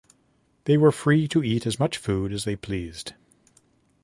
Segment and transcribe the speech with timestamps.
[0.63, 3.13] They were free to eat as much food as they pleased.